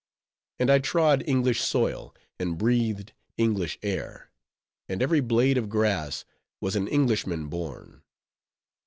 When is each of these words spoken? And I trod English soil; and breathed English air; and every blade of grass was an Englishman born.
And 0.57 0.71
I 0.71 0.79
trod 0.79 1.21
English 1.27 1.61
soil; 1.61 2.15
and 2.39 2.57
breathed 2.57 3.13
English 3.37 3.77
air; 3.83 4.31
and 4.89 4.99
every 4.99 5.19
blade 5.21 5.59
of 5.59 5.69
grass 5.69 6.25
was 6.59 6.75
an 6.75 6.87
Englishman 6.87 7.49
born. 7.49 8.01